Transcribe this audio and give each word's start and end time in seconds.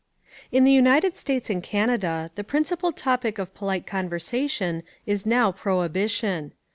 IN 0.51 0.63
the 0.63 0.71
United 0.71 1.15
States 1.15 1.47
and 1.47 1.61
Canada 1.61 2.31
the 2.33 2.43
principal 2.43 2.91
topic 2.91 3.37
of 3.37 3.53
polite 3.53 3.85
conversation 3.85 4.81
is 5.05 5.27
now 5.27 5.51
prohibition. 5.51 6.53